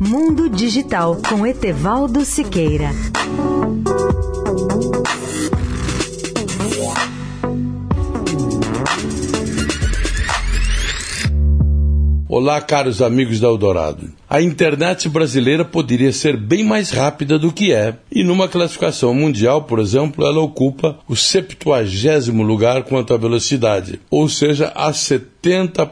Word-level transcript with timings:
Mundo 0.00 0.48
Digital 0.48 1.16
com 1.28 1.46
Etevaldo 1.46 2.24
Siqueira. 2.24 2.90
Olá, 12.28 12.60
caros 12.60 13.00
amigos 13.00 13.38
da 13.38 13.46
Eldorado. 13.46 14.12
A 14.28 14.42
internet 14.42 15.08
brasileira 15.08 15.64
poderia 15.64 16.12
ser 16.12 16.36
bem 16.36 16.64
mais 16.64 16.90
rápida 16.90 17.38
do 17.38 17.52
que 17.52 17.72
é, 17.72 17.94
e 18.10 18.24
numa 18.24 18.48
classificação 18.48 19.14
mundial, 19.14 19.62
por 19.62 19.78
exemplo, 19.78 20.26
ela 20.26 20.40
ocupa 20.40 20.98
o 21.08 21.14
70 21.14 22.32
lugar 22.42 22.82
quanto 22.82 23.14
à 23.14 23.16
velocidade, 23.16 24.00
ou 24.10 24.28
seja, 24.28 24.72
há 24.74 24.92
70 24.92 25.35